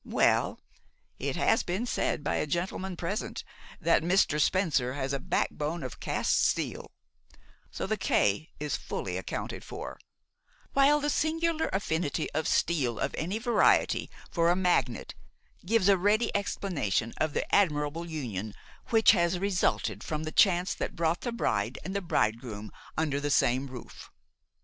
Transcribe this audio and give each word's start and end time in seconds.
Well, 0.03 0.59
it 1.19 1.35
has 1.35 1.61
been 1.61 1.85
said 1.85 2.23
by 2.23 2.37
a 2.37 2.47
gentleman 2.47 2.97
present 2.97 3.43
that 3.79 4.01
Mr. 4.01 4.41
Spencer 4.41 4.93
has 4.95 5.13
a 5.13 5.19
backbone 5.19 5.83
of 5.83 5.99
cast 5.99 6.43
steel, 6.43 6.89
so 7.69 7.85
the 7.85 7.97
'K' 7.97 8.49
is 8.59 8.75
fully 8.75 9.15
accounted 9.15 9.63
for, 9.63 9.99
while 10.73 10.99
the 10.99 11.09
singular 11.11 11.69
affinity 11.71 12.31
of 12.31 12.47
steel 12.47 12.97
of 12.97 13.13
any 13.15 13.37
variety 13.37 14.09
for 14.31 14.49
a 14.49 14.55
magnet 14.55 15.13
gives 15.67 15.87
a 15.87 15.99
ready 15.99 16.35
explanation 16.35 17.13
of 17.17 17.33
the 17.33 17.45
admirable 17.53 18.09
union 18.09 18.55
which 18.87 19.11
has 19.11 19.37
resulted 19.37 20.03
from 20.03 20.23
the 20.23 20.31
chance 20.31 20.73
that 20.73 20.95
brought 20.95 21.21
the 21.21 21.31
bride 21.31 21.77
and 21.85 21.93
bridegroom 22.07 22.71
under 22.97 23.19
the 23.19 23.29
same 23.29 23.67
roof." 23.67 24.09